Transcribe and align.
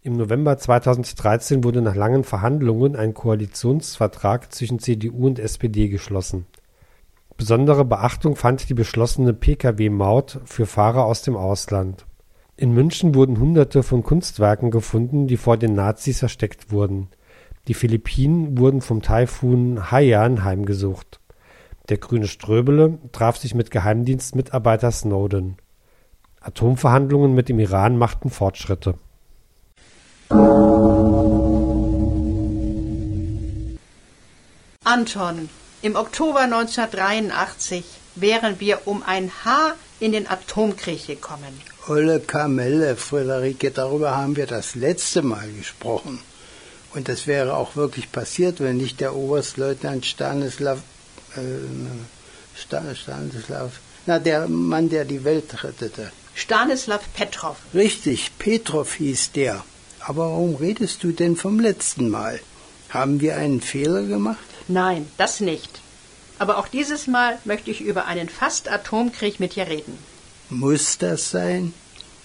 Im 0.00 0.12
November 0.12 0.56
2013 0.56 1.64
wurde 1.64 1.82
nach 1.82 1.96
langen 1.96 2.22
Verhandlungen 2.22 2.94
ein 2.94 3.14
Koalitionsvertrag 3.14 4.52
zwischen 4.52 4.78
CDU 4.78 5.26
und 5.26 5.40
SPD 5.40 5.88
geschlossen. 5.88 6.46
Besondere 7.36 7.84
Beachtung 7.84 8.36
fand 8.36 8.68
die 8.68 8.74
beschlossene 8.74 9.34
Pkw-Maut 9.34 10.40
für 10.44 10.66
Fahrer 10.66 11.04
aus 11.04 11.22
dem 11.22 11.36
Ausland. 11.36 12.06
In 12.56 12.72
München 12.72 13.16
wurden 13.16 13.40
Hunderte 13.40 13.82
von 13.82 14.04
Kunstwerken 14.04 14.70
gefunden, 14.70 15.26
die 15.26 15.36
vor 15.36 15.56
den 15.56 15.74
Nazis 15.74 16.20
versteckt 16.20 16.70
wurden. 16.70 17.08
Die 17.66 17.74
Philippinen 17.74 18.56
wurden 18.56 18.82
vom 18.82 19.02
Taifun 19.02 19.90
Haiyan 19.90 20.44
heimgesucht. 20.44 21.18
Der 21.88 21.98
Grüne 21.98 22.28
Ströbele 22.28 22.98
traf 23.10 23.36
sich 23.36 23.52
mit 23.52 23.72
Geheimdienstmitarbeiter 23.72 24.92
Snowden. 24.92 25.56
Atomverhandlungen 26.40 27.34
mit 27.34 27.48
dem 27.48 27.58
Iran 27.58 27.98
machten 27.98 28.30
Fortschritte 28.30 28.94
Anton, 34.88 35.50
im 35.82 35.96
Oktober 35.96 36.40
1983 36.40 37.84
wären 38.14 38.58
wir 38.58 38.86
um 38.86 39.02
ein 39.02 39.30
Haar 39.44 39.74
in 40.00 40.12
den 40.12 40.26
Atomkrieg 40.26 41.06
gekommen. 41.06 41.52
Olle 41.88 42.20
Kamelle, 42.20 42.96
Friederike, 42.96 43.70
darüber 43.70 44.16
haben 44.16 44.34
wir 44.36 44.46
das 44.46 44.74
letzte 44.74 45.20
Mal 45.20 45.46
gesprochen. 45.52 46.20
Und 46.94 47.10
das 47.10 47.26
wäre 47.26 47.54
auch 47.54 47.76
wirklich 47.76 48.10
passiert, 48.10 48.60
wenn 48.60 48.78
nicht 48.78 48.98
der 49.00 49.14
Oberstleutnant 49.14 50.06
Stanislav, 50.06 50.78
äh, 51.36 52.94
Stanislav, 52.94 53.72
na, 54.06 54.18
der 54.18 54.48
Mann, 54.48 54.88
der 54.88 55.04
die 55.04 55.22
Welt 55.22 55.64
rettete. 55.64 56.12
Stanislav 56.34 57.02
Petrov. 57.12 57.56
Richtig, 57.74 58.30
Petrov 58.38 58.94
hieß 58.94 59.32
der. 59.32 59.62
Aber 60.00 60.30
warum 60.30 60.54
redest 60.54 61.04
du 61.04 61.12
denn 61.12 61.36
vom 61.36 61.60
letzten 61.60 62.08
Mal? 62.08 62.40
Haben 62.88 63.20
wir 63.20 63.36
einen 63.36 63.60
Fehler 63.60 64.04
gemacht? 64.04 64.47
Nein, 64.68 65.10
das 65.16 65.40
nicht. 65.40 65.80
Aber 66.38 66.58
auch 66.58 66.68
dieses 66.68 67.06
Mal 67.06 67.38
möchte 67.44 67.70
ich 67.70 67.80
über 67.80 68.06
einen 68.06 68.28
fast 68.28 68.70
Atomkrieg 68.70 69.40
mit 69.40 69.56
dir 69.56 69.66
reden. 69.66 69.98
Muss 70.50 70.98
das 70.98 71.30
sein? 71.30 71.74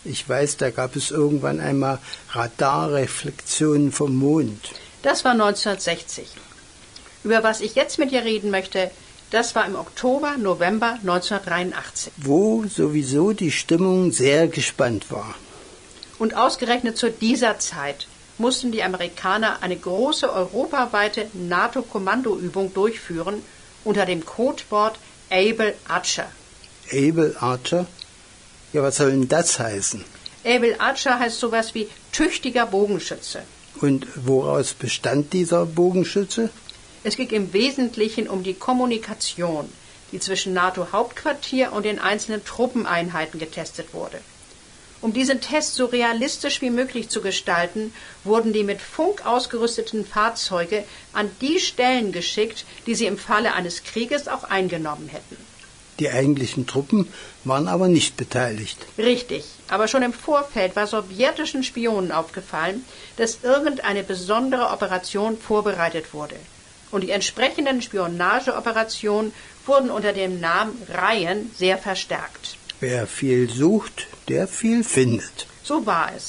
Ich 0.06 0.28
weiß, 0.28 0.58
da 0.58 0.70
gab 0.70 0.96
es 0.96 1.12
irgendwann 1.12 1.60
einmal 1.60 2.00
Radarreflexionen 2.32 3.92
vom 3.92 4.16
Mond. 4.16 4.72
Das 5.02 5.24
war 5.24 5.32
1960. 5.32 6.28
Über 7.24 7.44
was 7.44 7.62
ich 7.62 7.76
jetzt 7.76 8.00
mit 8.00 8.12
dir 8.12 8.24
reden 8.24 8.52
möchte, 8.52 8.92
das 9.32 9.56
war 9.56 9.66
im 9.66 9.76
Oktober, 9.76 10.38
November 10.38 11.00
1983. 11.02 12.14
Wo 12.18 12.66
sowieso 12.66 13.32
die 13.32 13.52
Stimmung 13.52 14.12
sehr 14.12 14.48
gespannt 14.48 15.10
war. 15.10 15.34
Und 16.20 16.36
ausgerechnet 16.36 16.98
zu 16.98 17.10
dieser 17.10 17.58
Zeit 17.60 18.08
mussten 18.38 18.72
die 18.72 18.84
Amerikaner 18.84 19.62
eine 19.62 19.78
große 19.78 20.32
europaweite 20.32 21.28
NATO-Kommandoübung 21.34 22.74
durchführen 22.74 23.44
unter 23.84 24.06
dem 24.06 24.26
Codewort 24.26 24.98
Able 25.30 25.76
Archer. 25.88 26.28
Able 26.92 27.36
Archer? 27.40 27.86
Ja, 28.72 28.82
was 28.82 28.98
soll 28.98 29.12
denn 29.12 29.28
das 29.28 29.60
heißen? 29.60 30.04
Able 30.46 30.80
Archer 30.80 31.20
heißt 31.20 31.40
sowas 31.40 31.74
wie 31.74 31.88
tüchtiger 32.12 32.66
Bogenschütze. 32.66 33.44
Und 33.82 34.08
woraus 34.16 34.74
bestand 34.74 35.34
dieser 35.34 35.66
Bogenschütze? 35.66 36.50
Es 37.04 37.16
ging 37.18 37.30
im 37.30 37.54
Wesentlichen 37.54 38.28
um 38.30 38.44
die 38.44 38.54
Kommunikation, 38.54 39.68
die 40.12 40.20
zwischen 40.20 40.54
NATO-Hauptquartier 40.54 41.74
und 41.74 41.84
den 41.84 42.00
einzelnen 42.00 42.46
Truppeneinheiten 42.46 43.40
getestet 43.40 43.94
wurde. 43.94 44.20
Um 45.04 45.12
diesen 45.12 45.42
Test 45.42 45.76
so 45.76 45.88
realistisch 45.88 46.62
wie 46.62 46.70
möglich 46.70 47.10
zu 47.10 47.20
gestalten, 47.20 47.94
wurden 48.24 48.54
die 48.54 48.64
mit 48.64 48.80
Funk 48.82 49.26
ausgerüsteten 49.26 50.06
Fahrzeuge 50.06 50.86
an 51.12 51.30
die 51.42 51.60
Stellen 51.60 52.14
geschickt, 52.14 52.64
die 52.86 52.96
sie 52.96 53.08
im 53.08 53.18
Falle 53.18 53.54
eines 53.54 53.84
Krieges 53.84 54.30
auch 54.30 54.46
eingenommen 54.46 55.10
hätten. 55.10 55.36
Die 56.00 56.10
eigentlichen 56.10 56.68
Truppen 56.68 57.12
waren 57.44 57.68
aber 57.68 57.90
nicht 57.90 58.16
beteiligt. 58.16 58.78
Richtig, 58.98 59.44
aber 59.68 59.90
schon 59.90 60.04
im 60.04 60.14
Vorfeld 60.14 60.78
war 60.78 60.88
sowjetischen 60.88 61.66
Spionen 61.66 62.14
aufgefallen, 62.14 62.86
dass 63.18 63.40
irgendeine 63.44 64.04
besondere 64.04 64.70
Operation 64.70 65.38
vorbereitet 65.38 66.14
wurde. 66.14 66.38
Und 66.92 67.02
die 67.02 67.12
entsprechenden 67.12 67.82
Spionageoperationen 67.82 69.34
wurden 69.66 69.92
unter 69.92 70.14
dem 70.14 70.40
Namen 70.40 70.82
Reihen 70.90 71.52
sehr 71.58 71.78
verstärkt. 71.78 72.56
Wer 72.84 73.08
viel 73.08 73.50
sucht, 73.50 74.08
der 74.28 74.46
viel 74.46 74.84
findet. 74.84 75.46
So 75.64 75.86
war 75.86 76.12
es. 76.18 76.26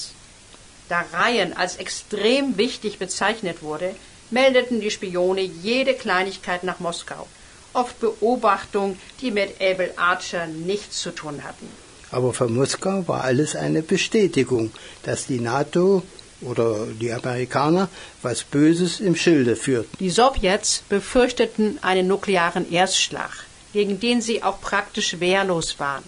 Da 0.88 1.04
Reihen 1.12 1.52
als 1.52 1.74
extrem 1.84 2.56
wichtig 2.56 3.00
bezeichnet 3.00 3.62
wurde, 3.62 3.88
meldeten 4.30 4.80
die 4.80 4.92
Spione 4.92 5.40
jede 5.40 5.94
Kleinigkeit 5.94 6.62
nach 6.62 6.78
Moskau. 6.78 7.26
Oft 7.72 7.98
Beobachtungen, 7.98 9.00
die 9.20 9.32
mit 9.32 9.60
Abel 9.60 9.90
Archer 9.96 10.46
nichts 10.46 11.00
zu 11.00 11.10
tun 11.10 11.42
hatten. 11.42 11.68
Aber 12.12 12.32
für 12.32 12.48
Moskau 12.48 13.02
war 13.08 13.24
alles 13.24 13.56
eine 13.56 13.82
Bestätigung, 13.82 14.70
dass 15.02 15.26
die 15.26 15.40
NATO 15.40 16.04
oder 16.40 16.86
die 17.00 17.12
Amerikaner 17.12 17.88
was 18.22 18.44
Böses 18.44 19.00
im 19.00 19.16
Schilde 19.16 19.56
führten. 19.56 19.90
Die 19.98 20.10
Sowjets 20.10 20.84
befürchteten 20.88 21.80
einen 21.82 22.06
nuklearen 22.06 22.70
Erstschlag, 22.70 23.32
gegen 23.72 23.98
den 23.98 24.20
sie 24.20 24.44
auch 24.44 24.60
praktisch 24.60 25.18
wehrlos 25.18 25.80
waren. 25.80 26.04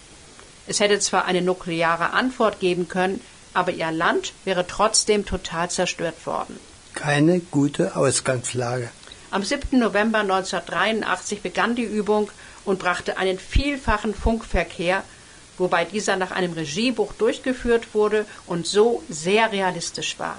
Es 0.66 0.81
hätte 0.81 0.99
zwar 0.99 1.25
eine 1.27 1.43
nukleare 1.43 2.12
Antwort 2.12 2.60
geben 2.60 2.88
können, 2.88 3.21
aber 3.54 3.72
ihr 3.72 3.91
Land 3.91 4.32
wäre 4.44 4.66
trotzdem 4.66 5.25
total 5.25 5.71
zerstört 5.71 6.27
worden. 6.27 6.59
Keine 6.94 7.41
gute 7.41 7.97
Ausgangslage. 7.97 8.91
Am 9.31 9.43
7. 9.43 9.78
November 9.78 10.21
1983 10.21 11.43
begann 11.43 11.75
die 11.75 11.84
Übung 11.84 12.31
und 12.65 12.78
brachte 12.78 13.19
einen 13.19 13.38
vielfachen 13.38 14.15
Funkverkehr, 14.15 15.03
wobei 15.59 15.84
dieser 15.84 16.16
nach 16.16 16.31
einem 16.31 16.53
Regiebuch 16.53 17.12
durchgeführt 17.15 17.94
wurde 17.94 18.25
und 18.47 18.66
so 18.66 19.03
sehr 19.09 19.53
realistisch 19.53 20.19
war. 20.19 20.38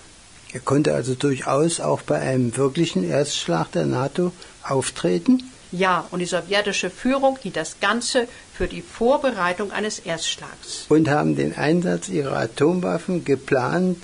Er 0.53 0.61
konnte 0.61 0.93
also 0.93 1.15
durchaus 1.15 1.79
auch 1.79 2.01
bei 2.01 2.19
einem 2.19 2.55
wirklichen 2.55 3.03
Erstschlag 3.03 3.71
der 3.71 3.85
NATO 3.85 4.31
auftreten? 4.63 5.43
Ja, 5.71 6.07
und 6.11 6.19
die 6.19 6.25
sowjetische 6.25 6.89
Führung 6.89 7.37
hielt 7.41 7.57
das 7.57 7.79
Ganze 7.81 8.27
für 8.57 8.67
die 8.67 8.81
Vorbereitung 8.81 9.71
eines 9.71 9.99
Erstschlags. 9.99 10.85
Und 10.89 11.09
haben 11.09 11.35
den 11.35 11.55
Einsatz 11.55 12.09
ihrer 12.09 12.37
Atomwaffen 12.37 13.23
geplant 13.23 14.03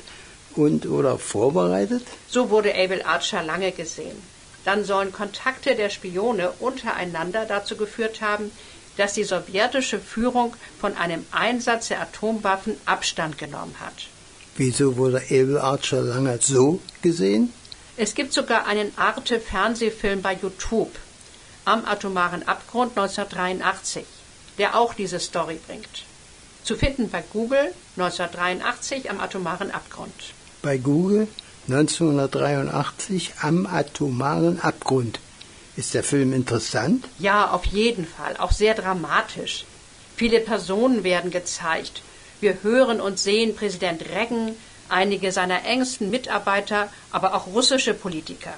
und 0.56 0.86
oder 0.86 1.18
vorbereitet? 1.18 2.04
So 2.28 2.50
wurde 2.52 2.76
Abel 2.76 3.02
Archer 3.02 3.42
lange 3.44 3.72
gesehen. 3.72 4.18
Dann 4.64 4.86
sollen 4.86 5.12
Kontakte 5.12 5.76
der 5.76 5.90
Spione 5.90 6.52
untereinander 6.60 7.46
dazu 7.46 7.76
geführt 7.76 8.22
haben, 8.22 8.52
dass 8.96 9.14
die 9.14 9.24
sowjetische 9.24 10.00
Führung 10.00 10.56
von 10.80 10.96
einem 10.96 11.26
Einsatz 11.32 11.88
der 11.88 12.02
Atomwaffen 12.02 12.76
Abstand 12.86 13.40
genommen 13.40 13.76
hat. 13.80 14.08
Wieso 14.56 14.98
wurde 14.98 15.22
Abel 15.32 15.58
Archer 15.58 16.02
lange 16.02 16.38
so 16.42 16.80
gesehen? 17.02 17.52
Es 17.98 18.14
gibt 18.14 18.34
sogar 18.34 18.68
einen 18.68 18.92
Arte-Fernsehfilm 18.98 20.22
bei 20.22 20.34
YouTube 20.40 20.92
am 21.66 21.86
atomaren 21.86 22.48
Abgrund 22.48 22.98
1983, 22.98 24.06
der 24.58 24.78
auch 24.78 24.94
diese 24.94 25.20
Story 25.20 25.60
bringt. 25.66 26.04
Zu 26.64 26.76
finden 26.76 27.10
bei 27.10 27.24
Google 27.34 27.74
1983 27.98 29.10
am 29.10 29.20
atomaren 29.20 29.72
Abgrund. 29.72 30.14
Bei 30.62 30.78
Google 30.78 31.28
1983 31.68 33.34
am 33.42 33.66
atomaren 33.66 34.60
Abgrund. 34.62 35.20
Ist 35.76 35.94
der 35.94 36.04
Film 36.04 36.34
interessant? 36.34 37.06
Ja, 37.20 37.52
auf 37.52 37.66
jeden 37.66 38.06
Fall, 38.06 38.38
auch 38.38 38.52
sehr 38.52 38.76
dramatisch. 38.76 39.66
Viele 40.16 40.40
Personen 40.40 41.04
werden 41.04 41.32
gezeigt. 41.32 42.02
Wir 42.40 42.62
hören 42.62 43.02
und 43.02 43.18
sehen 43.18 43.56
Präsident 43.56 44.08
Reagan, 44.10 44.56
einige 44.88 45.32
seiner 45.32 45.66
engsten 45.66 46.10
Mitarbeiter, 46.12 46.90
aber 47.12 47.34
auch 47.34 47.48
russische 47.48 47.94
Politiker 47.94 48.54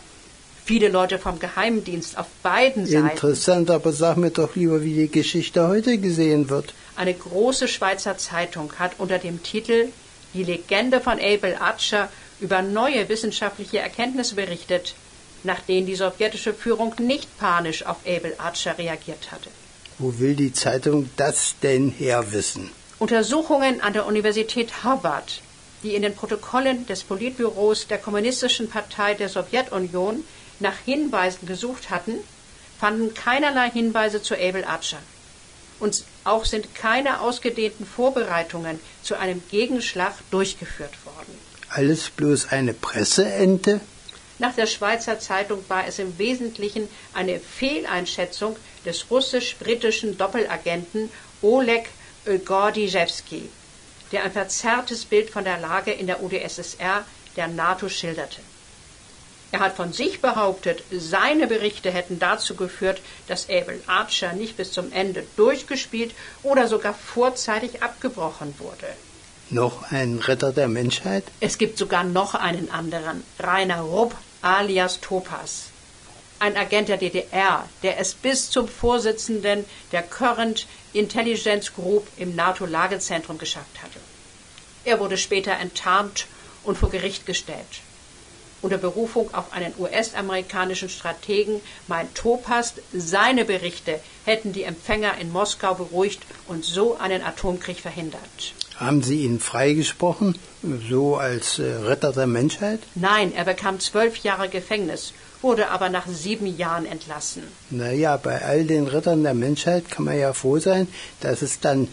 viele 0.66 0.90
Leute 0.90 1.20
vom 1.20 1.40
Geheimdienst 1.40 2.18
auf 2.18 2.26
beiden 2.42 2.88
Seiten. 2.88 3.10
Interessant, 3.10 3.70
aber 3.70 3.94
sag 3.94 4.18
mir 4.18 4.32
doch 4.32 4.56
lieber, 4.56 4.84
wie 4.84 4.94
die 4.94 5.12
Geschichte 5.12 5.68
heute 5.68 5.98
gesehen 6.00 6.50
wird. 6.50 6.74
Eine 6.96 7.14
große 7.14 7.68
Schweizer 7.68 8.18
Zeitung 8.18 8.74
hat 8.80 8.94
unter 8.98 9.20
dem 9.20 9.44
Titel 9.44 9.90
Die 10.34 10.44
Legende 10.44 11.00
von 11.00 11.20
Abel 11.20 11.56
Archer 11.60 12.10
über 12.42 12.62
neue 12.62 13.08
wissenschaftliche 13.08 13.80
Erkenntnisse 13.80 14.36
berichtet, 14.36 14.96
nach 15.44 15.62
denen 15.62 15.86
die 15.86 15.96
sowjetische 15.96 16.54
Führung 16.54 16.96
nicht 16.98 17.38
panisch 17.38 17.86
auf 17.86 17.98
Abel 18.06 18.34
Archer 18.40 18.78
reagiert 18.78 19.32
hatte. 19.32 19.50
Wo 20.00 20.20
will 20.20 20.36
die 20.36 20.52
Zeitung 20.52 21.10
das 21.16 21.56
denn 21.62 21.90
herwissen? 21.90 22.72
Untersuchungen 22.98 23.82
an 23.82 23.94
der 23.94 24.06
Universität 24.08 24.84
Harvard, 24.84 25.42
die 25.84 25.96
in 25.96 26.02
den 26.02 26.16
Protokollen 26.16 26.86
des 26.88 27.04
Politbüros 27.04 27.88
der 27.88 28.00
Kommunistischen 28.00 28.70
Partei 28.70 29.14
der 29.14 29.30
Sowjetunion 29.30 30.24
nach 30.60 30.78
Hinweisen 30.86 31.48
gesucht 31.48 31.90
hatten, 31.90 32.13
fanden 32.80 33.13
keinerlei 33.13 33.69
Hinweise 33.69 34.22
zu 34.22 34.36
Abel 34.36 34.63
Archer. 34.63 35.00
Und 35.80 36.04
auch 36.24 36.46
sind 36.46 36.74
keine 36.75 37.19
ausgedehnten 37.22 37.86
Vorbereitungen 37.86 38.80
zu 39.04 39.16
einem 39.16 39.42
Gegenschlag 39.50 40.13
durchgeführt 40.31 41.06
worden. 41.06 41.38
alles 41.69 42.10
bloß 42.10 42.52
eine 42.52 42.74
Presseente? 42.74 43.81
Nach 44.38 44.54
der 44.54 44.68
Schweizer 44.68 45.19
Zeitung 45.19 45.63
war 45.69 45.88
es 45.88 46.00
im 46.00 46.18
Wesentlichen 46.18 46.90
eine 47.13 47.40
Fehleinschätzung 47.40 48.58
des 48.86 49.10
russisch-britischen 49.10 50.18
Doppelagenten 50.18 51.10
Oleg 51.42 51.90
Gordijewski, 52.46 53.50
der 54.12 54.24
ein 54.24 54.31
verzerrtes 54.31 55.06
Bild 55.06 55.30
von 55.30 55.44
der 55.44 55.60
Lage 55.60 55.92
in 55.92 56.08
der 56.08 56.22
UdSSR 56.24 57.06
der 57.36 57.48
NATO 57.48 57.88
schilderte. 57.88 58.42
Er 59.56 59.62
hat 59.62 59.78
von 59.78 59.94
sich 59.94 60.19
behauptet, 60.19 60.84
seine 60.92 61.48
Berichte 61.48 61.90
hätten 61.90 62.19
dazu 62.19 62.56
geführt, 62.56 63.00
dass 63.30 63.48
Abel 63.50 63.81
Archer 63.88 64.34
nicht 64.34 64.57
bis 64.57 64.74
zum 64.74 64.92
Ende 64.92 65.24
durchgespielt 65.38 66.13
oder 66.44 66.68
sogar 66.68 66.94
vorzeitig 66.94 67.81
abgebrochen 67.81 68.54
wurde. 68.60 68.90
Noch 69.50 69.90
ein 69.94 70.19
Retter 70.19 70.52
der 70.52 70.68
Menschheit? 70.68 71.24
Es 71.40 71.57
gibt 71.57 71.78
sogar 71.78 72.04
noch 72.04 72.36
einen 72.36 72.69
anderen, 72.69 73.24
Rainer 73.40 73.80
Rupp 73.80 74.13
alias 74.42 75.00
Topas. 75.00 75.68
Ein 76.40 76.58
Agent 76.58 76.90
der 76.90 76.98
DDR, 76.98 77.69
der 77.81 77.98
es 77.98 78.13
bis 78.13 78.50
zum 78.50 78.68
Vorsitzenden 78.68 79.63
der 79.94 80.04
Current 80.04 80.68
Intelligence 80.92 81.74
Group 81.74 82.06
im 82.18 82.36
NATO-Lagezentrum 82.36 83.38
geschafft 83.38 83.81
hatte. 83.81 84.01
Er 84.84 85.00
wurde 85.00 85.16
später 85.16 85.54
enttarnt 85.54 86.28
und 86.66 86.78
vor 86.78 86.90
Gericht 86.90 87.25
gestellt. 87.25 87.85
Unter 88.66 88.80
Berufung 88.80 89.32
auf 89.32 89.54
einen 89.54 89.74
US-amerikanischen 89.78 90.90
Strategen 90.90 91.62
meint 91.88 92.16
Topast, 92.16 92.82
seine 92.92 93.46
Berichte 93.46 94.00
hätten 94.26 94.54
die 94.54 94.64
Empfänger 94.64 95.20
in 95.22 95.32
Moskau 95.32 95.76
beruhigt 95.76 96.24
und 96.48 96.66
so 96.66 96.98
einen 96.98 97.22
Atomkrieg 97.22 97.80
verhindert. 97.80 98.56
Haben 98.78 99.04
Sie 99.04 99.22
ihn 99.22 99.40
freigesprochen, 99.40 100.40
so 100.90 101.18
als 101.18 101.60
äh, 101.60 101.76
Retter 101.90 102.12
der 102.12 102.26
Menschheit? 102.26 102.80
Nein, 102.96 103.36
er 103.36 103.46
bekam 103.46 103.80
zwölf 103.80 104.18
Jahre 104.18 104.50
Gefängnis, 104.50 105.14
wurde 105.44 105.70
aber 105.70 105.90
nach 105.90 106.08
sieben 106.08 106.48
Jahren 106.58 106.88
entlassen. 106.88 107.44
Naja, 107.70 108.18
bei 108.18 108.42
all 108.42 108.64
den 108.64 108.88
Rittern 108.88 109.22
der 109.22 109.36
Menschheit 109.36 109.92
kann 109.92 110.06
man 110.06 110.18
ja 110.18 110.34
froh 110.34 110.58
sein, 110.58 110.88
dass 111.22 111.44
es 111.44 111.60
dann 111.60 111.88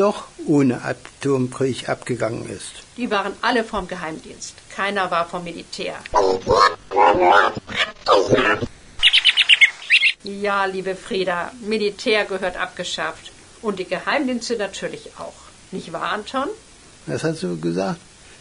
doch 0.00 0.24
ohne 0.46 0.82
Atomkrieg 0.82 1.88
abgegangen 1.88 2.48
ist. 2.48 2.72
Die 2.96 3.10
waren 3.10 3.34
alle 3.42 3.64
vom 3.64 3.86
Geheimdienst. 3.86 4.54
Keiner 4.74 5.10
war 5.10 5.28
vom 5.28 5.44
Militär. 5.44 5.96
Ja, 10.22 10.64
liebe 10.64 10.94
Frieda, 10.94 11.52
Militär 11.60 12.24
gehört 12.24 12.56
abgeschafft. 12.56 13.32
Und 13.62 13.78
die 13.78 13.84
Geheimdienste 13.84 14.56
natürlich 14.56 15.10
auch. 15.18 15.40
Nicht 15.70 15.92
wahr, 15.92 16.12
Anton? 16.12 16.48
Was 17.06 17.22
hast 17.24 17.42
du 17.42 17.60
gesagt? 17.60 18.00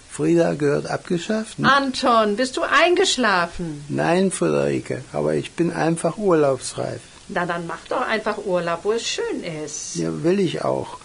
Frieda 0.10 0.54
gehört 0.54 0.88
abgeschafft? 0.88 1.58
Anton, 1.62 2.38
bist 2.38 2.56
du 2.58 2.62
eingeschlafen? 2.62 3.84
Nein, 3.90 4.32
Friederike, 4.32 5.04
aber 5.12 5.34
ich 5.36 5.52
bin 5.52 5.72
einfach 5.72 6.18
urlaubsreif. 6.18 7.02
Na, 7.28 7.46
dann 7.46 7.68
mach 7.68 7.84
doch 7.90 8.02
einfach 8.02 8.38
Urlaub, 8.46 8.80
wo 8.84 8.94
es 8.94 9.06
schön 9.06 9.44
ist. 9.64 9.96
Ja, 9.96 10.24
will 10.24 10.40
ich 10.40 10.64
auch. 10.64 10.98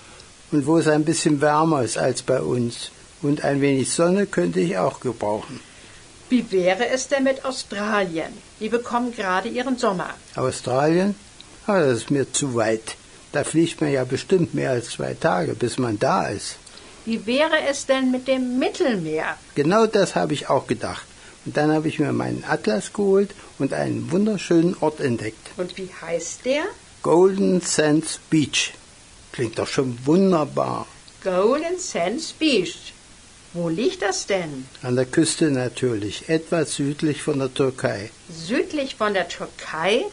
Und 0.55 0.67
wo 0.67 0.79
es 0.79 0.87
ein 0.87 1.05
bisschen 1.05 1.41
wärmer 1.41 1.83
ist 1.83 1.99
als 1.99 2.23
bei 2.23 2.41
uns. 2.41 2.93
Und 3.23 3.43
ein 3.43 3.61
wenig 3.61 3.91
Sonne 3.91 4.25
könnte 4.27 4.61
ich 4.61 4.79
auch 4.79 5.01
gebrauchen. 5.01 5.59
Wie 6.29 6.45
wäre 6.53 6.87
es 6.91 7.09
denn 7.09 7.25
mit 7.25 7.45
Australien? 7.45 8.33
Die 8.61 8.69
bekommen 8.69 9.13
gerade 9.13 9.49
ihren 9.49 9.77
Sommer. 9.79 10.11
Australien? 10.37 11.17
Aber 11.67 11.81
das 11.81 11.99
ist 12.03 12.13
mir 12.13 12.33
zu 12.33 12.55
weit. 12.55 12.95
Da 13.33 13.43
fliegt 13.43 13.81
man 13.81 13.91
ja 13.91 14.05
bestimmt 14.05 14.55
mehr 14.55 14.71
als 14.71 14.91
zwei 14.91 15.15
Tage, 15.15 15.55
bis 15.55 15.77
man 15.77 15.99
da 15.99 16.29
ist. 16.29 16.55
Wie 17.05 17.27
wäre 17.27 17.59
es 17.69 17.87
denn 17.87 18.13
mit 18.13 18.29
dem 18.29 18.61
Mittelmeer? 18.61 19.37
Genau 19.57 19.87
das 19.87 20.15
habe 20.15 20.35
ich 20.35 20.49
auch 20.49 20.69
gedacht. 20.69 21.05
Und 21.45 21.57
dann 21.57 21.73
habe 21.73 21.89
ich 21.89 21.99
mir 21.99 22.13
meinen 22.13 22.45
Atlas 22.49 22.93
geholt 22.93 23.31
und 23.59 23.73
einen 23.73 24.13
wunderschönen 24.13 24.77
Ort 24.81 25.01
entdeckt. 25.01 25.51
Und 25.57 25.77
wie 25.77 25.91
heißt 26.01 26.45
der? 26.45 26.63
Golden 27.03 27.61
Sands 27.61 28.21
Beach. 28.31 28.73
Klingt 29.35 29.59
doch 29.59 29.67
schon 29.67 29.99
wunderbar. 30.07 30.87
Golden 31.25 31.77
Sands 31.77 32.33
Beach. 32.33 32.93
Wo 33.53 33.69
liegt 33.69 34.03
das 34.03 34.27
denn? 34.27 34.67
An 34.81 34.95
der 34.95 35.07
Küste 35.07 35.51
natürlich, 35.51 36.29
etwas 36.29 36.77
südlich 36.77 37.21
von 37.21 37.41
der 37.41 37.53
Türkei. 37.53 38.11
Südlich 38.33 38.95
von 38.95 39.13
der 39.13 39.29
Türkei? 39.29 40.05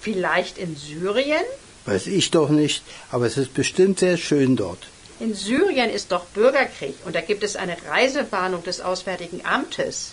Vielleicht 0.00 0.56
in 0.56 0.76
Syrien? 0.76 1.42
Weiß 1.84 2.06
ich 2.06 2.30
doch 2.30 2.50
nicht, 2.50 2.84
aber 3.10 3.26
es 3.26 3.36
ist 3.36 3.54
bestimmt 3.54 3.98
sehr 3.98 4.16
schön 4.16 4.54
dort. 4.54 4.86
In 5.18 5.34
Syrien 5.34 5.90
ist 5.90 6.12
doch 6.12 6.26
Bürgerkrieg 6.26 6.94
und 7.04 7.16
da 7.16 7.22
gibt 7.22 7.42
es 7.42 7.56
eine 7.56 7.76
Reisewarnung 7.88 8.62
des 8.62 8.80
Auswärtigen 8.80 9.44
Amtes. 9.44 10.12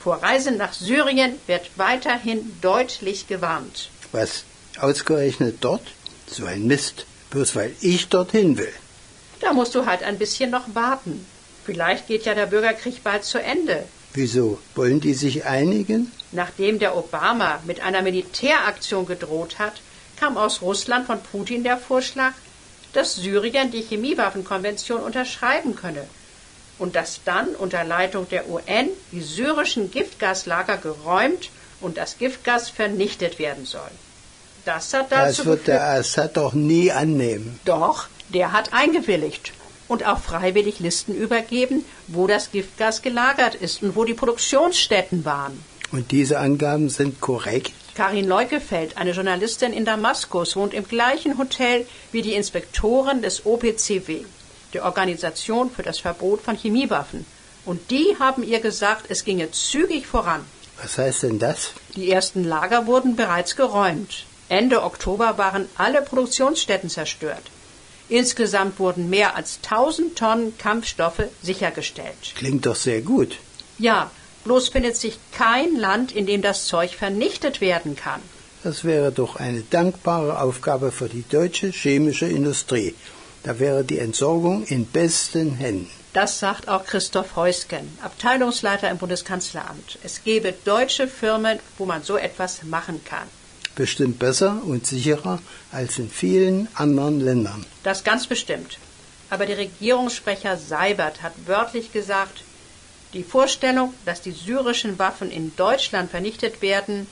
Vor 0.00 0.16
Reisen 0.16 0.56
nach 0.56 0.72
Syrien 0.72 1.36
wird 1.46 1.70
weiterhin 1.76 2.40
deutlich 2.60 3.28
gewarnt. 3.28 3.88
Was? 4.10 4.42
Ausgerechnet 4.80 5.58
dort? 5.60 5.86
So 6.26 6.44
ein 6.44 6.66
Mist. 6.66 7.06
Bloß 7.34 7.56
weil 7.56 7.72
ich 7.80 8.08
dorthin 8.08 8.56
will. 8.58 8.72
Da 9.40 9.52
musst 9.52 9.74
du 9.74 9.86
halt 9.86 10.04
ein 10.04 10.18
bisschen 10.18 10.50
noch 10.50 10.74
warten. 10.74 11.26
Vielleicht 11.64 12.06
geht 12.06 12.26
ja 12.26 12.34
der 12.34 12.46
Bürgerkrieg 12.46 13.02
bald 13.02 13.24
zu 13.24 13.42
Ende. 13.42 13.84
Wieso? 14.12 14.58
Wollen 14.76 15.00
die 15.00 15.14
sich 15.14 15.44
einigen? 15.44 16.12
Nachdem 16.30 16.78
der 16.78 16.96
Obama 16.96 17.60
mit 17.66 17.80
einer 17.80 18.02
Militäraktion 18.02 19.04
gedroht 19.06 19.58
hat, 19.58 19.80
kam 20.16 20.36
aus 20.36 20.62
Russland 20.62 21.06
von 21.06 21.20
Putin 21.20 21.64
der 21.64 21.76
Vorschlag, 21.76 22.34
dass 22.92 23.16
Syrien 23.16 23.72
die 23.72 23.82
Chemiewaffenkonvention 23.82 25.00
unterschreiben 25.00 25.74
könne 25.74 26.06
und 26.78 26.94
dass 26.94 27.20
dann 27.24 27.48
unter 27.56 27.82
Leitung 27.82 28.28
der 28.28 28.48
UN 28.48 28.90
die 29.10 29.22
syrischen 29.22 29.90
Giftgaslager 29.90 30.76
geräumt 30.76 31.50
und 31.80 31.96
das 31.96 32.16
Giftgas 32.18 32.70
vernichtet 32.70 33.40
werden 33.40 33.66
soll. 33.66 33.90
Das 34.64 34.94
hat 34.94 35.12
dazu 35.12 35.36
Das 35.42 35.46
wird 35.46 35.66
der 35.66 35.82
Assad 35.86 36.36
doch 36.36 36.52
nie 36.54 36.90
annehmen. 36.90 37.58
doch, 37.64 38.06
der 38.30 38.52
hat 38.52 38.72
eingewilligt 38.72 39.52
und 39.88 40.06
auch 40.06 40.18
freiwillig 40.18 40.80
Listen 40.80 41.14
übergeben, 41.14 41.84
wo 42.08 42.26
das 42.26 42.50
Giftgas 42.50 43.02
gelagert 43.02 43.54
ist 43.54 43.82
und 43.82 43.94
wo 43.96 44.04
die 44.04 44.14
Produktionsstätten 44.14 45.24
waren. 45.24 45.62
Und 45.92 46.10
diese 46.10 46.38
Angaben 46.38 46.88
sind 46.88 47.20
korrekt? 47.20 47.72
Karin 47.94 48.26
Leukefeld, 48.26 48.96
eine 48.96 49.12
Journalistin 49.12 49.72
in 49.72 49.84
Damaskus, 49.84 50.56
wohnt 50.56 50.74
im 50.74 50.88
gleichen 50.88 51.38
Hotel 51.38 51.86
wie 52.10 52.22
die 52.22 52.32
Inspektoren 52.34 53.22
des 53.22 53.46
OPCW, 53.46 54.24
der 54.72 54.84
Organisation 54.84 55.70
für 55.70 55.82
das 55.84 56.00
Verbot 56.00 56.40
von 56.42 56.56
Chemiewaffen. 56.56 57.24
Und 57.64 57.90
die 57.90 58.16
haben 58.18 58.42
ihr 58.42 58.60
gesagt, 58.60 59.06
es 59.10 59.24
ginge 59.24 59.50
zügig 59.52 60.06
voran. 60.06 60.40
Was 60.82 60.98
heißt 60.98 61.22
denn 61.22 61.38
das? 61.38 61.70
Die 61.94 62.10
ersten 62.10 62.42
Lager 62.42 62.86
wurden 62.86 63.14
bereits 63.14 63.54
geräumt. 63.54 64.24
Ende 64.48 64.82
Oktober 64.82 65.38
waren 65.38 65.68
alle 65.76 66.02
Produktionsstätten 66.02 66.90
zerstört. 66.90 67.42
Insgesamt 68.08 68.78
wurden 68.78 69.08
mehr 69.08 69.34
als 69.36 69.58
1000 69.62 70.18
Tonnen 70.18 70.58
Kampfstoffe 70.58 71.24
sichergestellt. 71.42 72.34
Klingt 72.36 72.66
doch 72.66 72.76
sehr 72.76 73.00
gut. 73.00 73.38
Ja, 73.78 74.10
bloß 74.44 74.68
findet 74.68 74.96
sich 74.96 75.18
kein 75.32 75.76
Land, 75.76 76.12
in 76.12 76.26
dem 76.26 76.42
das 76.42 76.66
Zeug 76.66 76.94
vernichtet 76.94 77.60
werden 77.60 77.96
kann. 77.96 78.20
Das 78.62 78.84
wäre 78.84 79.12
doch 79.12 79.36
eine 79.36 79.62
dankbare 79.62 80.40
Aufgabe 80.40 80.92
für 80.92 81.08
die 81.08 81.24
deutsche 81.28 81.70
chemische 81.70 82.26
Industrie. 82.26 82.94
Da 83.42 83.58
wäre 83.58 83.84
die 83.84 83.98
Entsorgung 83.98 84.64
in 84.64 84.86
besten 84.86 85.54
Händen. 85.54 85.90
Das 86.14 86.38
sagt 86.38 86.68
auch 86.68 86.84
Christoph 86.86 87.36
Heusgen, 87.36 87.98
Abteilungsleiter 88.02 88.88
im 88.88 88.98
Bundeskanzleramt. 88.98 89.98
Es 90.02 90.22
gebe 90.22 90.54
deutsche 90.64 91.08
Firmen, 91.08 91.58
wo 91.76 91.86
man 91.86 92.02
so 92.02 92.16
etwas 92.16 92.62
machen 92.62 93.02
kann. 93.04 93.28
Bestimmt 93.76 94.18
besser 94.18 94.62
und 94.64 94.86
sicherer 94.86 95.40
als 95.72 95.98
in 95.98 96.08
vielen 96.08 96.68
anderen 96.74 97.20
Ländern. 97.20 97.66
Das 97.82 98.04
ganz 98.04 98.26
bestimmt. 98.26 98.78
Aber 99.30 99.46
der 99.46 99.58
Regierungssprecher 99.58 100.56
Seibert 100.56 101.22
hat 101.22 101.32
wörtlich 101.46 101.92
gesagt, 101.92 102.44
die 103.14 103.24
Vorstellung, 103.24 103.94
dass 104.04 104.20
die 104.20 104.32
syrischen 104.32 104.98
Waffen 104.98 105.30
in 105.30 105.52
Deutschland 105.56 106.10
vernichtet 106.10 106.62
werden, 106.62 107.06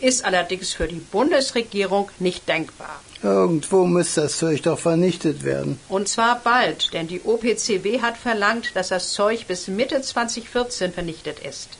ist 0.00 0.24
allerdings 0.24 0.74
für 0.74 0.86
die 0.86 1.00
Bundesregierung 1.00 2.10
nicht 2.18 2.48
denkbar. 2.48 3.00
Irgendwo 3.22 3.86
muss 3.86 4.14
das 4.14 4.38
Zeug 4.38 4.62
doch 4.62 4.78
vernichtet 4.78 5.42
werden. 5.42 5.80
Und 5.88 6.08
zwar 6.08 6.40
bald, 6.40 6.92
denn 6.92 7.08
die 7.08 7.22
OPCW 7.22 8.02
hat 8.02 8.18
verlangt, 8.18 8.72
dass 8.74 8.88
das 8.88 9.12
Zeug 9.12 9.46
bis 9.46 9.68
Mitte 9.68 10.02
2014 10.02 10.92
vernichtet 10.92 11.38
ist. 11.38 11.70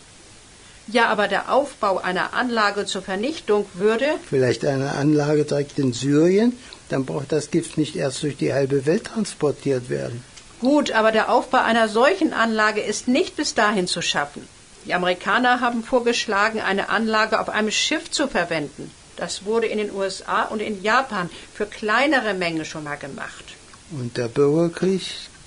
Ja, 0.88 1.08
aber 1.08 1.26
der 1.26 1.52
Aufbau 1.52 1.98
einer 1.98 2.32
Anlage 2.34 2.86
zur 2.86 3.02
Vernichtung 3.02 3.66
würde, 3.74 4.06
Vielleicht 4.28 4.64
eine 4.64 4.92
Anlage 4.92 5.44
direkt 5.44 5.78
in 5.78 5.92
Syrien? 5.92 6.52
Dann 6.88 7.04
braucht 7.04 7.32
das 7.32 7.50
Gift 7.50 7.76
nicht 7.76 7.96
erst 7.96 8.22
durch 8.22 8.36
die 8.36 8.52
halbe 8.52 8.86
Welt 8.86 9.04
transportiert 9.04 9.90
werden. 9.90 10.22
Gut, 10.60 10.92
aber 10.92 11.10
der 11.12 11.30
Aufbau 11.30 11.58
einer 11.58 11.88
solchen 11.88 12.32
Anlage 12.32 12.80
ist 12.80 13.08
nicht 13.08 13.36
bis 13.36 13.54
dahin 13.54 13.88
zu 13.88 14.00
schaffen. 14.00 14.46
Die 14.86 14.94
Amerikaner 14.94 15.60
haben 15.60 15.82
vorgeschlagen, 15.82 16.60
eine 16.60 16.88
Anlage 16.88 17.40
auf 17.40 17.48
einem 17.48 17.72
Schiff 17.72 18.10
zu 18.10 18.28
verwenden. 18.28 18.90
Das 19.16 19.44
wurde 19.44 19.66
in 19.66 19.78
den 19.78 19.92
USA 19.92 20.42
und 20.44 20.60
in 20.60 20.82
Japan 20.82 21.28
für 21.52 21.66
kleinere 21.66 22.34
Mengen 22.34 22.64
schon 22.64 22.84
mal 22.84 22.96
gemacht. 22.96 23.44
Und 23.90 24.16
der 24.16 24.28
Bürgerkrieg 24.28 25.02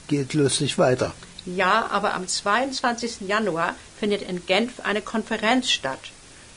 geht 0.08 0.34
lustig 0.34 0.78
weiter. 0.78 1.14
Ja, 1.56 1.88
aber 1.90 2.14
am 2.14 2.28
22. 2.28 3.22
Januar 3.22 3.76
findet 4.00 4.22
in 4.22 4.46
Genf 4.46 4.82
eine 4.82 5.02
Konferenz 5.02 5.70
statt. 5.70 6.00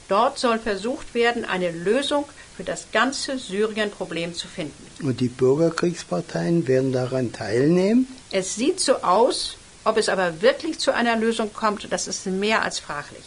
Dort 0.08 0.38
soll 0.38 0.58
versucht 0.58 1.14
werden, 1.14 1.44
eine 1.44 1.70
Lösung 1.70 2.24
für 2.56 2.64
das 2.64 2.86
ganze 2.92 3.38
Syrien-Problem 3.38 4.34
zu 4.34 4.46
finden. 4.48 4.86
Und 5.02 5.20
die 5.20 5.28
Bürgerkriegsparteien 5.28 6.68
werden 6.68 6.92
daran 6.92 7.32
teilnehmen? 7.32 8.06
Es 8.30 8.54
sieht 8.56 8.80
so 8.80 8.96
aus, 8.96 9.56
ob 9.84 9.96
es 9.96 10.08
aber 10.08 10.42
wirklich 10.42 10.78
zu 10.78 10.92
einer 10.92 11.16
Lösung 11.16 11.52
kommt, 11.52 11.90
das 11.90 12.06
ist 12.06 12.26
mehr 12.26 12.62
als 12.62 12.78
fraglich. 12.78 13.24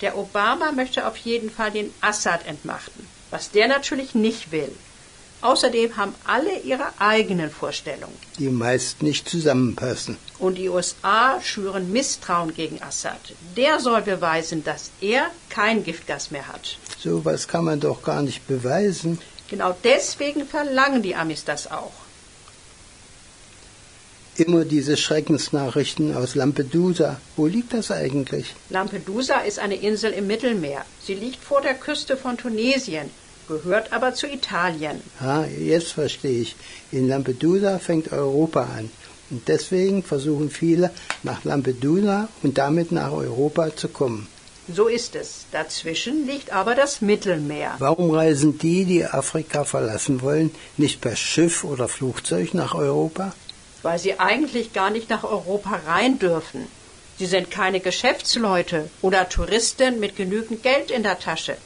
Der 0.00 0.18
Obama 0.18 0.72
möchte 0.72 1.06
auf 1.06 1.16
jeden 1.18 1.50
Fall 1.50 1.70
den 1.70 1.94
Assad 2.00 2.46
entmachten, 2.46 3.06
was 3.30 3.50
der 3.50 3.68
natürlich 3.68 4.14
nicht 4.14 4.50
will. 4.50 4.72
Außerdem 5.44 5.98
haben 5.98 6.14
alle 6.24 6.58
ihre 6.60 6.86
eigenen 6.98 7.50
Vorstellungen. 7.50 8.16
Die 8.38 8.48
meist 8.48 9.02
nicht 9.02 9.28
zusammenpassen. 9.28 10.16
Und 10.38 10.54
die 10.54 10.70
USA 10.70 11.38
schüren 11.42 11.92
Misstrauen 11.92 12.54
gegen 12.54 12.82
Assad. 12.82 13.20
Der 13.54 13.78
soll 13.78 14.00
beweisen, 14.00 14.64
dass 14.64 14.90
er 15.02 15.26
kein 15.50 15.84
Giftgas 15.84 16.30
mehr 16.30 16.48
hat. 16.48 16.78
So 16.98 17.26
was 17.26 17.46
kann 17.46 17.66
man 17.66 17.78
doch 17.78 18.02
gar 18.02 18.22
nicht 18.22 18.48
beweisen. 18.48 19.18
Genau 19.50 19.76
deswegen 19.84 20.46
verlangen 20.46 21.02
die 21.02 21.14
Amis 21.14 21.44
das 21.44 21.70
auch. 21.70 21.92
Immer 24.36 24.64
diese 24.64 24.96
Schreckensnachrichten 24.96 26.16
aus 26.16 26.34
Lampedusa. 26.34 27.20
Wo 27.36 27.46
liegt 27.46 27.74
das 27.74 27.90
eigentlich? 27.90 28.54
Lampedusa 28.70 29.40
ist 29.40 29.58
eine 29.58 29.76
Insel 29.76 30.12
im 30.14 30.26
Mittelmeer. 30.26 30.86
Sie 31.02 31.14
liegt 31.14 31.44
vor 31.44 31.60
der 31.60 31.74
Küste 31.74 32.16
von 32.16 32.38
Tunesien 32.38 33.10
gehört 33.48 33.92
aber 33.92 34.14
zu 34.14 34.26
Italien. 34.26 35.00
Ah, 35.20 35.44
jetzt 35.44 35.92
verstehe 35.92 36.42
ich. 36.42 36.56
In 36.92 37.08
Lampedusa 37.08 37.78
fängt 37.78 38.12
Europa 38.12 38.62
an. 38.62 38.90
Und 39.30 39.48
deswegen 39.48 40.02
versuchen 40.02 40.50
viele 40.50 40.90
nach 41.22 41.44
Lampedusa 41.44 42.28
und 42.42 42.58
damit 42.58 42.92
nach 42.92 43.12
Europa 43.12 43.74
zu 43.74 43.88
kommen. 43.88 44.28
So 44.72 44.86
ist 44.88 45.14
es. 45.14 45.44
Dazwischen 45.52 46.26
liegt 46.26 46.52
aber 46.52 46.74
das 46.74 47.00
Mittelmeer. 47.02 47.74
Warum 47.78 48.10
reisen 48.10 48.58
die, 48.58 48.84
die 48.84 49.04
Afrika 49.04 49.64
verlassen 49.64 50.22
wollen, 50.22 50.50
nicht 50.78 51.02
per 51.02 51.16
Schiff 51.16 51.64
oder 51.64 51.86
Flugzeug 51.86 52.54
nach 52.54 52.74
Europa? 52.74 53.34
Weil 53.82 53.98
sie 53.98 54.18
eigentlich 54.18 54.72
gar 54.72 54.88
nicht 54.88 55.10
nach 55.10 55.24
Europa 55.24 55.80
rein 55.86 56.18
dürfen. 56.18 56.66
Sie 57.18 57.26
sind 57.26 57.50
keine 57.50 57.80
Geschäftsleute 57.80 58.88
oder 59.02 59.28
Touristen 59.28 60.00
mit 60.00 60.16
genügend 60.16 60.62
Geld 60.62 60.90
in 60.90 61.02
der 61.02 61.18
Tasche. 61.18 61.56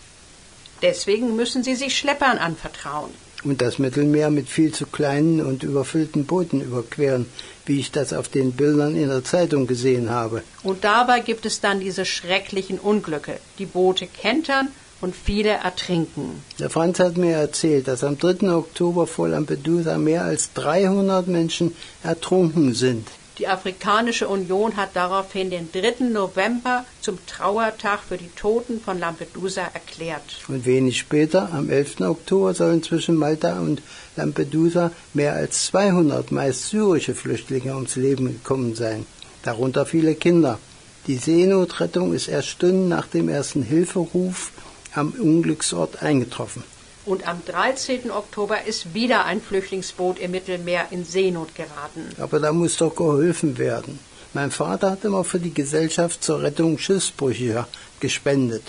Deswegen 0.82 1.36
müssen 1.36 1.62
sie 1.64 1.74
sich 1.74 1.96
Schleppern 1.96 2.38
anvertrauen. 2.38 3.10
Und 3.44 3.62
das 3.62 3.78
Mittelmeer 3.78 4.30
mit 4.30 4.48
viel 4.48 4.72
zu 4.72 4.86
kleinen 4.86 5.40
und 5.44 5.62
überfüllten 5.62 6.26
Booten 6.26 6.60
überqueren, 6.60 7.26
wie 7.66 7.78
ich 7.78 7.92
das 7.92 8.12
auf 8.12 8.28
den 8.28 8.52
Bildern 8.52 8.96
in 8.96 9.08
der 9.08 9.22
Zeitung 9.22 9.68
gesehen 9.68 10.10
habe. 10.10 10.42
Und 10.64 10.82
dabei 10.82 11.20
gibt 11.20 11.46
es 11.46 11.60
dann 11.60 11.78
diese 11.78 12.04
schrecklichen 12.04 12.80
Unglücke. 12.80 13.38
Die 13.60 13.66
Boote 13.66 14.08
kentern 14.08 14.68
und 15.00 15.14
viele 15.14 15.50
ertrinken. 15.50 16.42
Der 16.58 16.70
Franz 16.70 16.98
hat 16.98 17.16
mir 17.16 17.36
erzählt, 17.36 17.86
dass 17.86 18.02
am 18.02 18.18
3. 18.18 18.50
Oktober 18.50 19.06
vor 19.06 19.28
Lampedusa 19.28 19.98
mehr 19.98 20.24
als 20.24 20.52
300 20.54 21.28
Menschen 21.28 21.76
ertrunken 22.02 22.74
sind. 22.74 23.06
Die 23.38 23.46
Afrikanische 23.46 24.26
Union 24.26 24.76
hat 24.76 24.90
daraufhin 24.94 25.50
den 25.50 25.70
3. 25.70 26.06
November 26.06 26.84
zum 27.00 27.24
Trauertag 27.26 28.00
für 28.00 28.16
die 28.16 28.30
Toten 28.34 28.80
von 28.80 28.98
Lampedusa 28.98 29.62
erklärt. 29.62 30.40
Und 30.48 30.66
wenig 30.66 30.98
später, 30.98 31.52
am 31.52 31.70
11. 31.70 32.00
Oktober, 32.00 32.52
sollen 32.52 32.82
zwischen 32.82 33.14
Malta 33.14 33.60
und 33.60 33.80
Lampedusa 34.16 34.90
mehr 35.14 35.34
als 35.34 35.66
200 35.66 36.32
meist 36.32 36.68
syrische 36.70 37.14
Flüchtlinge 37.14 37.76
ums 37.76 37.94
Leben 37.94 38.26
gekommen 38.26 38.74
sein, 38.74 39.06
darunter 39.44 39.86
viele 39.86 40.16
Kinder. 40.16 40.58
Die 41.06 41.16
Seenotrettung 41.16 42.14
ist 42.14 42.26
erst 42.26 42.48
Stunden 42.48 42.88
nach 42.88 43.06
dem 43.06 43.28
ersten 43.28 43.62
Hilferuf 43.62 44.50
am 44.94 45.12
Unglücksort 45.12 46.02
eingetroffen 46.02 46.64
und 47.08 47.26
am 47.26 47.42
13. 47.46 48.10
Oktober 48.10 48.64
ist 48.66 48.92
wieder 48.92 49.24
ein 49.24 49.40
Flüchtlingsboot 49.40 50.18
im 50.18 50.30
Mittelmeer 50.30 50.88
in 50.90 51.04
Seenot 51.04 51.54
geraten. 51.54 52.10
Aber 52.20 52.38
da 52.38 52.52
muss 52.52 52.76
doch 52.76 52.94
geholfen 52.94 53.56
werden. 53.56 53.98
Mein 54.34 54.50
Vater 54.50 54.90
hat 54.90 55.04
immer 55.04 55.24
für 55.24 55.40
die 55.40 55.54
Gesellschaft 55.54 56.22
zur 56.22 56.42
Rettung 56.42 56.78
Schiffsbrüchiger 56.78 57.66
gespendet. 57.98 58.62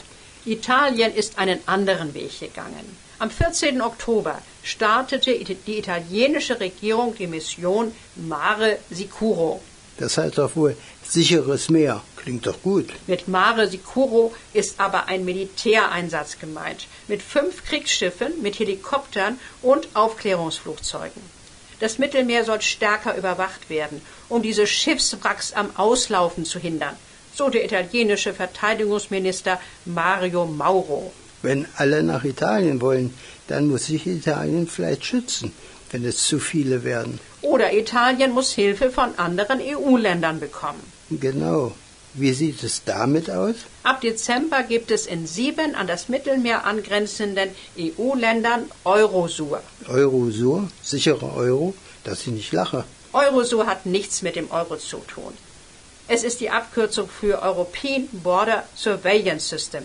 Italien 0.45 1.13
ist 1.13 1.37
einen 1.37 1.59
anderen 1.65 2.13
Weg 2.13 2.39
gegangen. 2.39 2.97
Am 3.19 3.29
14. 3.29 3.81
Oktober 3.81 4.41
startete 4.63 5.37
die 5.67 5.77
italienische 5.77 6.57
Regierung 6.61 7.13
die 7.15 7.27
Mission 7.27 7.91
Mare 8.15 8.77
Sicuro. 8.89 9.61
Das 9.99 10.17
heißt 10.17 10.37
doch 10.37 10.55
wohl 10.55 10.75
sicheres 11.03 11.69
Meer. 11.69 12.01
Klingt 12.15 12.45
doch 12.47 12.61
gut. 12.61 12.89
Mit 13.07 13.27
Mare 13.27 13.67
Sicuro 13.67 14.33
ist 14.53 14.79
aber 14.79 15.07
ein 15.07 15.25
Militäreinsatz 15.25 16.39
gemeint. 16.39 16.87
Mit 17.07 17.21
fünf 17.21 17.65
Kriegsschiffen, 17.65 18.41
mit 18.41 18.59
Helikoptern 18.59 19.39
und 19.61 19.89
Aufklärungsflugzeugen. 19.93 21.21
Das 21.81 21.97
Mittelmeer 21.97 22.45
soll 22.45 22.61
stärker 22.61 23.17
überwacht 23.17 23.69
werden, 23.69 24.01
um 24.29 24.41
diese 24.41 24.67
Schiffswracks 24.67 25.53
am 25.53 25.69
Auslaufen 25.75 26.45
zu 26.45 26.59
hindern. 26.59 26.95
So 27.35 27.49
der 27.49 27.65
italienische 27.65 28.33
Verteidigungsminister 28.33 29.59
Mario 29.85 30.45
Mauro. 30.45 31.13
Wenn 31.41 31.65
alle 31.75 32.03
nach 32.03 32.25
Italien 32.25 32.81
wollen, 32.81 33.13
dann 33.47 33.67
muss 33.67 33.85
sich 33.85 34.05
Italien 34.07 34.67
vielleicht 34.67 35.05
schützen, 35.05 35.53
wenn 35.91 36.05
es 36.05 36.27
zu 36.27 36.39
viele 36.39 36.83
werden. 36.83 37.19
Oder 37.41 37.73
Italien 37.73 38.31
muss 38.31 38.51
Hilfe 38.53 38.91
von 38.91 39.17
anderen 39.17 39.59
EU-Ländern 39.61 40.39
bekommen. 40.39 40.81
Genau. 41.09 41.73
Wie 42.15 42.33
sieht 42.33 42.63
es 42.63 42.83
damit 42.83 43.29
aus? 43.29 43.55
Ab 43.83 44.01
Dezember 44.01 44.63
gibt 44.63 44.89
es 44.91 45.05
in 45.05 45.27
sieben 45.27 45.75
an 45.75 45.85
das 45.87 46.09
Mittelmeer 46.09 46.65
angrenzenden 46.65 47.49
EU-Ländern 47.77 48.63
Eurosur. 48.83 49.61
Eurosur? 49.87 50.69
Sicherer 50.81 51.35
Euro? 51.35 51.73
Dass 52.03 52.21
ich 52.21 52.33
nicht 52.33 52.51
lache. 52.51 52.83
Eurosur 53.13 53.67
hat 53.67 53.85
nichts 53.85 54.21
mit 54.21 54.35
dem 54.35 54.49
Euro 54.51 54.77
zu 54.77 54.97
tun. 55.07 55.33
Es 56.07 56.23
ist 56.23 56.39
die 56.39 56.49
Abkürzung 56.49 57.07
für 57.07 57.41
European 57.43 58.07
Border 58.11 58.63
Surveillance 58.75 59.47
System. 59.47 59.83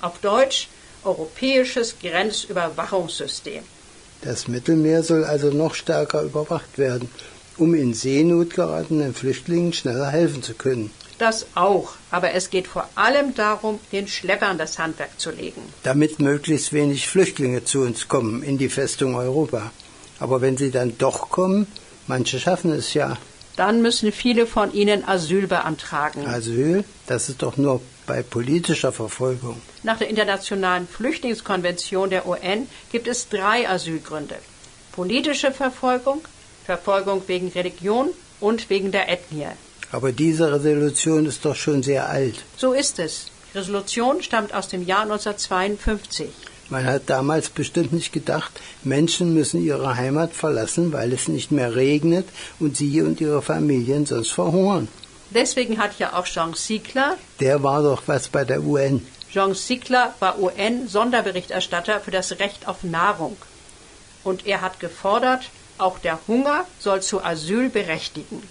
Auf 0.00 0.18
Deutsch 0.18 0.68
Europäisches 1.04 1.94
Grenzüberwachungssystem. 2.00 3.62
Das 4.22 4.48
Mittelmeer 4.48 5.02
soll 5.02 5.24
also 5.24 5.50
noch 5.50 5.74
stärker 5.74 6.22
überwacht 6.22 6.78
werden, 6.78 7.10
um 7.56 7.74
in 7.74 7.94
Seenot 7.94 8.54
geratenen 8.54 9.14
Flüchtlingen 9.14 9.72
schneller 9.72 10.08
helfen 10.08 10.42
zu 10.42 10.54
können. 10.54 10.90
Das 11.18 11.46
auch, 11.54 11.92
aber 12.10 12.32
es 12.32 12.48
geht 12.48 12.66
vor 12.66 12.88
allem 12.94 13.34
darum, 13.34 13.78
den 13.92 14.08
Schleppern 14.08 14.56
das 14.56 14.78
Handwerk 14.78 15.20
zu 15.20 15.30
legen. 15.30 15.60
Damit 15.82 16.18
möglichst 16.18 16.72
wenig 16.72 17.08
Flüchtlinge 17.08 17.62
zu 17.64 17.80
uns 17.80 18.08
kommen 18.08 18.42
in 18.42 18.56
die 18.56 18.70
Festung 18.70 19.14
Europa. 19.14 19.70
Aber 20.18 20.40
wenn 20.40 20.56
sie 20.56 20.70
dann 20.70 20.96
doch 20.96 21.28
kommen, 21.28 21.66
manche 22.06 22.40
schaffen 22.40 22.72
es 22.72 22.94
ja. 22.94 23.18
Dann 23.56 23.82
müssen 23.82 24.12
viele 24.12 24.46
von 24.46 24.72
ihnen 24.72 25.06
Asyl 25.06 25.46
beantragen. 25.46 26.26
Asyl? 26.26 26.84
Das 27.06 27.28
ist 27.28 27.42
doch 27.42 27.58
nur 27.58 27.82
bei 28.06 28.22
politischer 28.22 28.92
Verfolgung. 28.92 29.60
Nach 29.82 29.98
der 29.98 30.08
Internationalen 30.08 30.86
Flüchtlingskonvention 30.88 32.10
der 32.10 32.26
UN 32.26 32.68
gibt 32.92 33.08
es 33.08 33.28
drei 33.28 33.68
Asylgründe. 33.68 34.36
Politische 34.92 35.52
Verfolgung, 35.52 36.20
Verfolgung 36.64 37.22
wegen 37.26 37.48
Religion 37.48 38.10
und 38.40 38.68
wegen 38.70 38.90
der 38.92 39.08
Ethnie. 39.08 39.48
Aber 39.92 40.12
diese 40.12 40.52
Resolution 40.52 41.26
ist 41.26 41.44
doch 41.44 41.56
schon 41.56 41.82
sehr 41.82 42.08
alt. 42.08 42.36
So 42.56 42.72
ist 42.72 42.98
es. 42.98 43.26
Die 43.52 43.58
Resolution 43.58 44.22
stammt 44.22 44.54
aus 44.54 44.68
dem 44.68 44.86
Jahr 44.86 45.02
1952. 45.02 46.28
Man 46.68 46.84
hat 46.84 47.10
damals 47.10 47.48
bestimmt 47.48 47.92
nicht 47.92 48.12
gedacht, 48.12 48.52
Menschen 48.84 49.34
müssen 49.34 49.60
ihre 49.60 49.96
Heimat 49.96 50.32
verlassen, 50.32 50.92
weil 50.92 51.12
es 51.12 51.26
nicht 51.26 51.50
mehr 51.50 51.74
regnet 51.74 52.28
und 52.60 52.76
sie 52.76 53.02
und 53.02 53.20
ihre 53.20 53.42
Familien 53.42 54.06
sonst 54.06 54.30
verhungern. 54.30 54.86
Deswegen 55.30 55.78
hat 55.78 55.98
ja 55.98 56.12
auch 56.18 56.26
Jean 56.26 56.54
Siegler. 56.54 57.16
Der 57.38 57.62
war 57.62 57.82
doch 57.82 58.02
was 58.06 58.28
bei 58.28 58.44
der 58.44 58.62
UN. 58.62 59.06
Jean 59.32 59.54
Siegler 59.54 60.14
war 60.18 60.40
UN-Sonderberichterstatter 60.40 62.00
für 62.00 62.10
das 62.10 62.32
Recht 62.40 62.66
auf 62.66 62.82
Nahrung. 62.82 63.36
Und 64.24 64.46
er 64.46 64.60
hat 64.60 64.80
gefordert, 64.80 65.50
auch 65.78 65.98
der 65.98 66.18
Hunger 66.26 66.66
soll 66.78 67.00
zu 67.00 67.22
Asyl 67.24 67.68
berechtigen. 67.68 68.42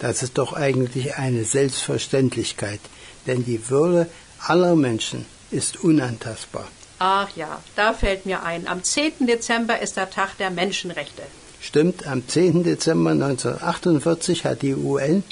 Das 0.00 0.22
ist 0.22 0.38
doch 0.38 0.52
eigentlich 0.52 1.14
eine 1.16 1.44
Selbstverständlichkeit, 1.44 2.80
denn 3.26 3.44
die 3.44 3.68
Würde 3.68 4.08
aller 4.46 4.74
Menschen 4.74 5.26
ist 5.50 5.82
unantastbar. 5.84 6.66
Ach 6.98 7.28
ja, 7.36 7.62
da 7.76 7.92
fällt 7.92 8.26
mir 8.26 8.42
ein, 8.42 8.66
am 8.66 8.82
10. 8.82 9.26
Dezember 9.26 9.80
ist 9.80 9.96
der 9.96 10.10
Tag 10.10 10.36
der 10.38 10.50
Menschenrechte. 10.50 11.22
Stimmt, 11.60 12.06
am 12.06 12.26
10. 12.26 12.64
Dezember 12.64 13.10
1948 13.10 14.44
hat 14.44 14.62
die 14.62 14.74
UN 14.74 15.22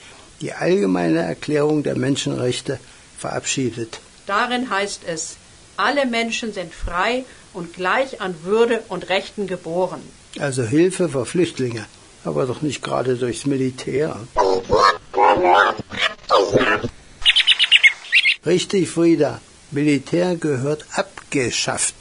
die 0.40 0.52
Allgemeine 0.52 1.20
Erklärung 1.20 1.82
der 1.82 1.96
Menschenrechte 1.96 2.78
verabschiedet. 3.18 4.00
Darin 4.26 4.70
heißt 4.70 5.02
es, 5.06 5.36
alle 5.76 6.06
Menschen 6.06 6.52
sind 6.52 6.72
frei 6.74 7.24
und 7.52 7.74
gleich 7.74 8.20
an 8.20 8.34
Würde 8.42 8.82
und 8.88 9.08
Rechten 9.08 9.46
geboren. 9.46 10.00
Also 10.38 10.62
Hilfe 10.62 11.08
für 11.08 11.24
Flüchtlinge, 11.24 11.84
aber 12.24 12.46
doch 12.46 12.62
nicht 12.62 12.82
gerade 12.82 13.16
durchs 13.16 13.46
Militär. 13.46 14.16
Richtig, 18.44 18.88
Frieda. 18.88 19.40
Militär 19.70 20.36
gehört 20.36 20.86
abgeschafft. 20.94 21.98